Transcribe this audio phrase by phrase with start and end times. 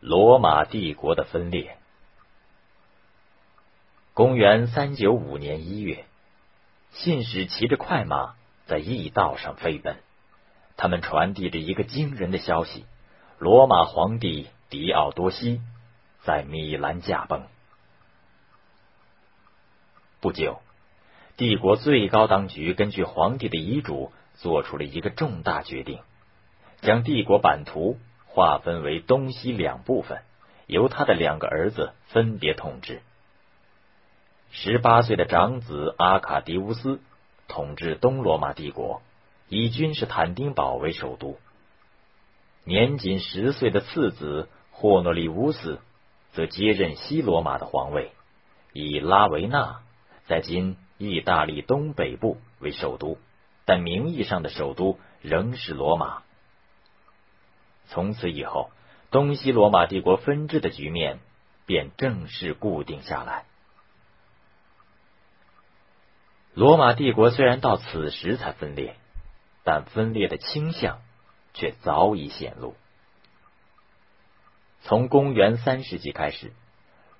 [0.00, 1.76] 罗马帝国的分裂。
[4.14, 6.04] 公元三九五年一月，
[6.92, 8.34] 信使骑着快马
[8.66, 9.96] 在驿道上飞奔，
[10.76, 12.84] 他们传递着一个惊人的消息：
[13.38, 15.60] 罗马皇帝狄奥多西
[16.22, 17.46] 在米兰驾崩。
[20.20, 20.60] 不久，
[21.36, 26.00] 帝国最高当局根据皇帝的遗嘱，做出了一个重大决定，
[26.80, 27.98] 将帝国版图
[28.38, 30.22] 划分为东西两部分，
[30.68, 33.00] 由他的两个儿子分别统治。
[34.52, 37.00] 十八岁的长子阿卡迪乌斯
[37.48, 39.02] 统治东罗马帝国，
[39.48, 41.36] 以君士坦丁堡为首都。
[42.62, 45.80] 年仅十岁的次子霍诺利乌斯
[46.30, 48.12] 则接任西罗马的皇位，
[48.72, 49.80] 以拉维纳
[50.28, 53.18] 在今意大利东北部为首都，
[53.64, 56.22] 但名义上的首都仍是罗马。
[57.88, 58.70] 从此以后，
[59.10, 61.18] 东西罗马帝国分治的局面
[61.66, 63.44] 便正式固定下来。
[66.54, 68.96] 罗马帝国虽然到此时才分裂，
[69.64, 71.00] 但分裂的倾向
[71.54, 72.74] 却早已显露。
[74.82, 76.52] 从公元三世纪开始，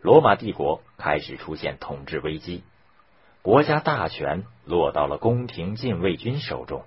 [0.01, 2.63] 罗马帝国开始出现统治危机，
[3.43, 6.85] 国家大权落到了宫廷禁卫军手中。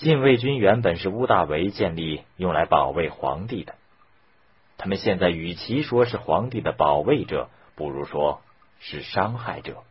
[0.00, 3.74] 禁卫军原本是屋大维建立用来保卫皇帝的，
[4.78, 8.40] 他们现在与其说是皇帝的保卫者，不如说
[8.78, 9.82] 是伤害者。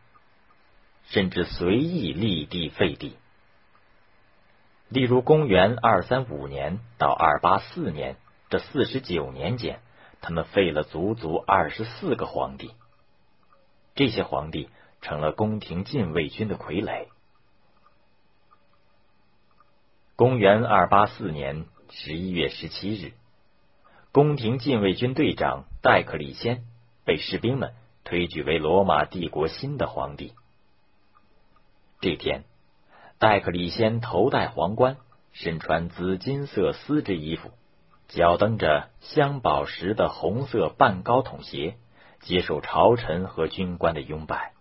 [1.04, 3.14] 甚至随意立地废地。
[4.88, 8.16] 例如，公元二三五年到二八四年
[8.48, 9.78] 这四十九年间，
[10.20, 12.72] 他们废了足足二十四个皇帝。
[13.94, 14.70] 这些皇帝
[15.02, 17.06] 成了宫廷禁卫军的傀儡。
[20.20, 23.14] 公元二八四年十一月十七日，
[24.12, 26.64] 宫廷禁卫军队长戴克里先
[27.06, 27.72] 被士兵们
[28.04, 30.34] 推举为罗马帝国新的皇帝。
[32.02, 32.44] 这天，
[33.18, 34.98] 戴克里先头戴皇冠，
[35.32, 37.52] 身穿紫金色丝质衣服，
[38.08, 41.76] 脚蹬着镶宝石的红色半高筒鞋，
[42.20, 44.52] 接受朝臣和军官的拥拜。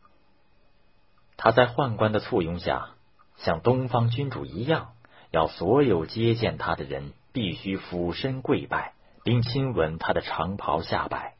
[1.36, 2.92] 他在宦官的簇拥下，
[3.36, 4.94] 像东方君主一样，
[5.32, 11.36] 要所有接见他的人必须俯身跪拜，并亲吻他的长袍下摆。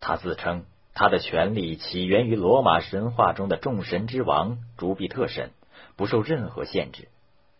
[0.00, 0.64] 他自称。
[0.94, 5.52] 他的权力起源于罗马神话中的众神之王朱庇特神，
[5.96, 7.08] 不受任何限制，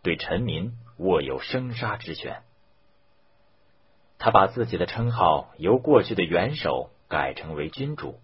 [0.02, 2.42] 对臣民握有生杀之权。
[4.18, 8.20] 他把自己的称号由过去的元首改成为君主，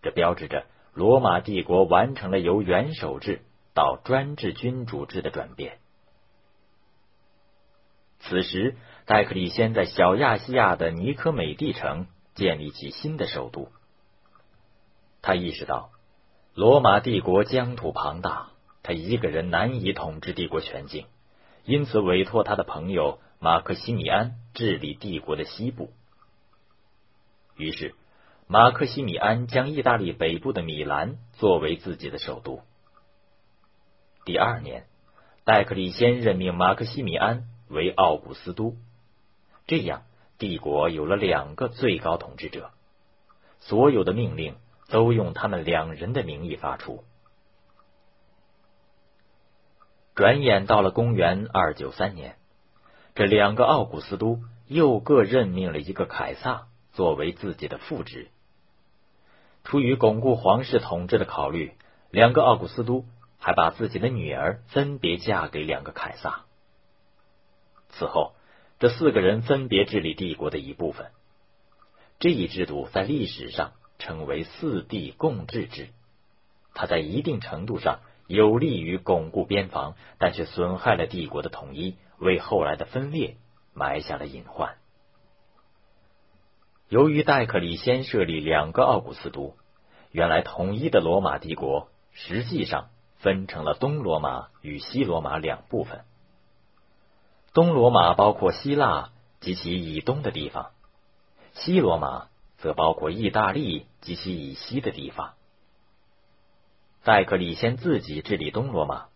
[0.00, 3.42] 这标志着罗马帝国完成了由元首制
[3.74, 5.79] 到专制君主制的转变。
[8.20, 8.76] 此时，
[9.06, 13.68] 戴克里先在小亚细亚的尼科美蒂城建立起新的首都。
[15.22, 15.90] 他意识到，
[16.54, 18.50] 罗马帝国疆土庞大，
[18.82, 21.06] 他一个人难以统治帝国全境，
[21.64, 25.90] 因此委托他的朋友马克西米安治理帝国的西部。
[27.56, 27.94] 于是，
[28.46, 32.60] 马克西米安将意大利北部的米兰作为自己的首都。
[34.24, 34.86] 第二年，
[35.44, 38.76] 戴克里先任命马克西米安为奥古斯都，
[39.66, 40.02] 这样
[40.36, 42.70] 帝国有了两个最高统治者，
[43.60, 44.56] 所有的命令。
[44.92, 47.04] 都用他们两人的名义发出。
[50.16, 52.34] 转眼到了公元二九三年，
[53.14, 58.30] 这两个奥古斯都又各任命了一个凯撒作为自己的副职。
[59.62, 61.74] 出于巩固皇室统治的考虑，
[62.10, 63.04] 两个奥古斯都
[63.38, 66.46] 还把自己的女儿分别嫁给两个凯撒。
[67.92, 68.34] 此后，
[68.78, 71.10] 这四个人分别治理帝国的一部分。
[72.18, 73.72] 这一制度在历史上。
[74.02, 75.90] 称为四帝共治制，
[76.72, 83.36] 它在一定程度上有利于巩固边防，但却损害了帝国的统一，为后来的分裂
[83.74, 84.78] 埋下了隐患。
[86.88, 89.54] 由于戴克里先设立两个奥古斯都，
[90.10, 92.88] 原来统一的罗马帝国实际上
[93.18, 96.06] 分成了东罗马与西罗马两部分。
[97.52, 99.10] 东罗马包括希腊
[99.40, 100.70] 及其以东的地方，
[101.54, 102.28] 西罗马。
[102.62, 105.32] 则包括意大利及其以西的地方。
[107.02, 109.06] 戴克里先自己治理东罗马，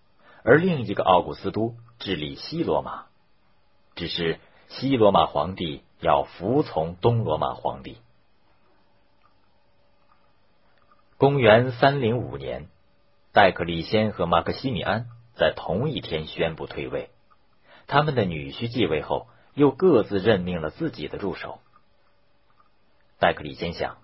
[0.42, 3.04] 而另一个奥古斯都治理西罗马。
[3.96, 7.98] 只是西罗马皇帝要服从东罗马皇帝。
[11.18, 12.70] 公元三零五年，
[13.34, 17.10] 戴克里先和马克西米安在同一天宣布退位。
[17.86, 21.60] 他们的女婿继位后，又各自任命了自己的助手。
[23.18, 23.98] 戴克里先想，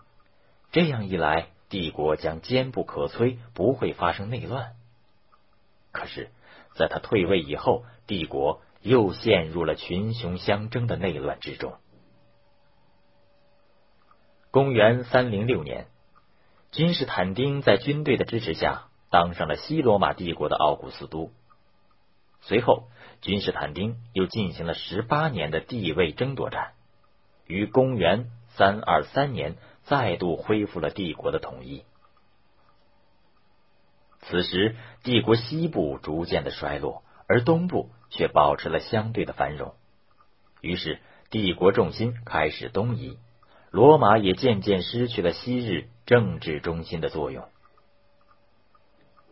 [0.73, 4.73] 这样一来，帝国将坚不可摧，不会发生内乱。
[5.93, 6.31] 可是，
[6.75, 11.75] 在他退位以后，帝国又陷入了群雄相争的内乱之中。
[14.51, 15.87] 公元三零六年，
[16.71, 21.31] 君士坦丁在军队的支持下当上了西罗马帝国的奥古斯都。
[22.41, 22.89] 随后，
[23.21, 26.73] 君士坦丁又进行了十八年的地位争夺战，
[27.47, 31.85] 于公元三二三年再度恢复了帝国的统一。
[34.21, 39.75] 此时，帝国西部逐渐的衰落，而东部却保持了相对的繁荣。
[40.63, 43.19] 于是，帝国重心开始东移，
[43.71, 47.49] 罗马也渐渐失去了昔日政治中心的作用。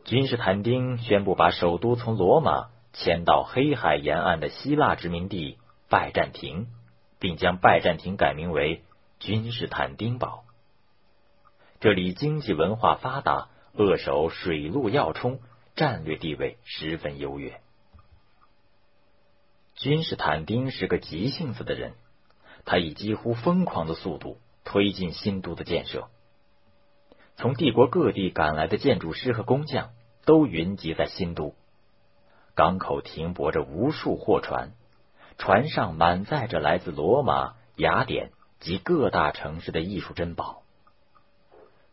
[0.05, 2.69] 君士坦丁宣布把首都从罗马。
[2.93, 5.59] 迁到黑海沿岸的希腊殖民地
[5.89, 6.69] 拜占庭，
[7.19, 8.83] 并将拜占庭改名为
[9.19, 10.45] 君士坦丁堡。
[11.81, 15.41] 这里经济文化发达，扼守水陆要冲，
[15.77, 17.61] 战略地位十分优越。
[19.75, 21.95] 君士坦丁是个急性子的人，
[22.65, 26.09] 他以几乎疯狂的速度推进新都的建设。
[27.37, 29.91] 从帝国各地赶来的建筑师和工匠
[30.25, 31.55] 都云集在新都。
[32.59, 34.73] 港口停泊着无数货船，
[35.39, 40.63] 船上满载着来自罗马、雅典及各大城市的艺术珍宝。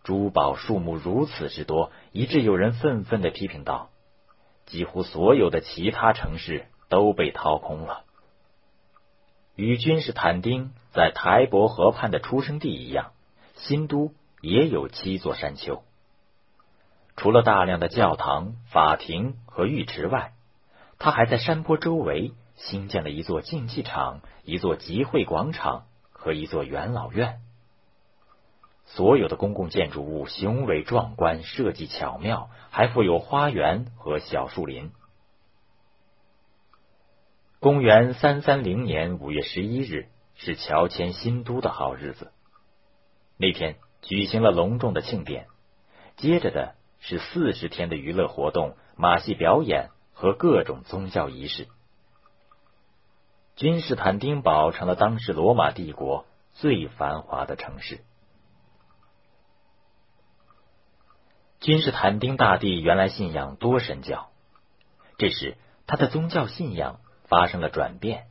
[0.04, 3.92] 珠宝数目如此之多，以致有人愤愤的批评道
[4.66, 8.02] ：“几乎所有的其他城市都被掏空了。”
[9.56, 13.12] 与君士坦丁在台伯河畔的出生地一样，
[13.54, 15.84] 新都也有七座山丘。
[17.16, 20.32] 除了大量的教堂、法庭和浴池外，
[20.98, 27.42] 他还在山坡周围新建了一座竞技场、一座集会广场和一座元老院。
[28.86, 34.92] 所有的公共建筑物雄伟壮观，设计巧妙，还附有花园和小树林。
[37.60, 42.32] 公元三三零年五月十一日是乔迁新都的好日子。
[43.38, 45.48] 那天举行了隆重的庆典，
[46.16, 49.90] 接着的是四十天的娱乐活动、马戏表演。
[50.16, 51.68] 和各种宗教仪式，
[53.56, 58.00] 君士坦丁堡成了当时罗马帝国最繁华的城市。
[61.60, 64.30] 君士坦丁大帝原来信仰多神教，
[65.18, 68.28] 这时他的宗教信仰发生了转变。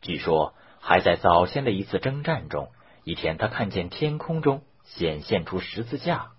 [0.00, 2.70] 据说，还在早先的一次征战中，
[3.04, 6.30] 一天他看见天空中显现出十字架，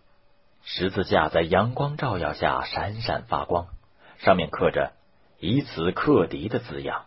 [0.64, 3.68] 十字架在阳光照耀下闪闪发光。
[4.20, 4.94] 上面刻着
[5.40, 7.06] “以此克敌”的字样。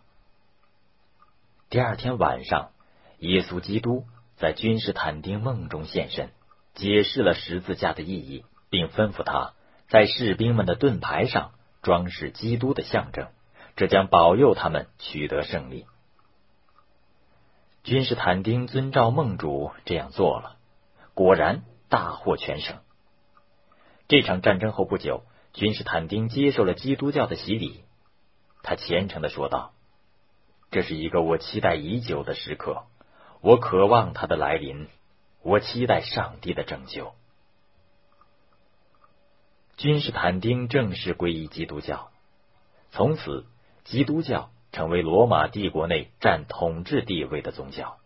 [1.69, 2.71] 第二天晚上，
[3.19, 4.05] 耶稣基督
[4.37, 6.31] 在君士坦丁梦中现身，
[6.73, 9.53] 解释了十字架的意义，并吩咐他
[9.87, 13.27] 在士兵们的盾牌上装饰基督的象征，
[13.75, 15.85] 这将保佑他们取得胜利。
[17.83, 20.57] 君士坦丁遵照梦主这样做了，
[21.13, 22.77] 果然大获全胜。
[24.07, 25.23] 这场战争后不久。
[25.53, 27.83] 君士坦丁接受了基督教的洗礼，
[28.63, 29.73] 他虔诚的说道
[30.71, 32.83] ：“这是一个我期待已久的时刻，
[33.41, 34.87] 我渴望他的来临，
[35.41, 37.13] 我期待上帝的拯救。”
[39.75, 42.11] 君士坦丁正式皈依基督教，
[42.91, 43.45] 从此
[43.83, 47.97] 基督教成为罗马帝国内占统治地位的宗教。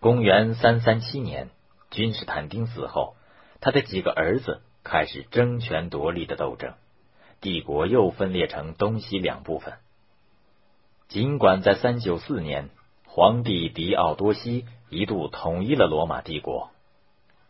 [0.00, 1.50] 公元三三七年，
[1.90, 3.14] 君士坦丁死后，
[3.60, 4.62] 他的几个儿子。
[4.82, 6.74] 开始争权夺利的斗争，
[7.40, 9.74] 帝国又分裂成东西两部分。
[11.08, 12.70] 尽管在三九四年，
[13.04, 16.70] 皇帝狄奥多西一度统一了罗马帝国，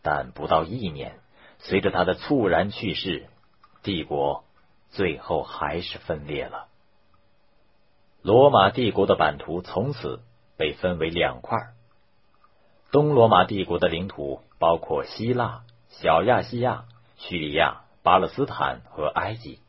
[0.01, 1.19] 但不到一年，
[1.59, 3.27] 随着他的猝然去世，
[3.83, 4.43] 帝国
[4.89, 6.67] 最后还是分裂了。
[8.21, 10.21] 罗马帝国的版图从此
[10.57, 11.57] 被分为两块：
[12.91, 16.85] 东罗马帝国的领土包括希腊、小亚细亚。
[17.21, 19.59] 叙利亚、巴勒斯坦和埃及，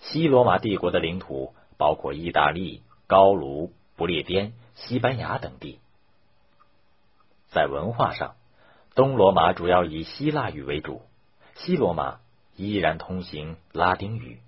[0.00, 5.80] 西罗马帝国的领土包括意大利、高卢、不列颠、西班牙等地。
[7.48, 8.36] 在文化上，
[8.94, 11.00] 东罗马主要以希腊语为主，
[11.54, 12.20] 西罗马
[12.54, 14.38] 依然通行拉丁语。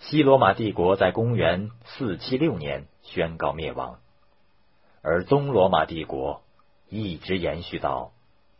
[0.00, 4.00] 西罗马帝国在公元四七六年宣告灭亡，
[5.00, 6.42] 而东罗马帝国
[6.90, 8.12] 一直延续到。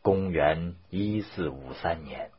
[0.03, 2.33] 公元一四五三年。